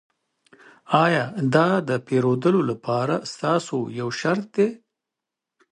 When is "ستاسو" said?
3.33-3.77